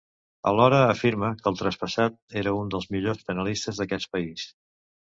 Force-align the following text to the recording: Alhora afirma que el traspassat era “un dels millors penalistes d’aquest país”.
Alhora 0.51 0.79
afirma 0.85 1.29
que 1.43 1.51
el 1.51 1.59
traspassat 1.61 2.17
era 2.43 2.57
“un 2.63 2.75
dels 2.77 2.91
millors 2.97 3.23
penalistes 3.31 3.83
d’aquest 3.83 4.15
país”. 4.19 4.53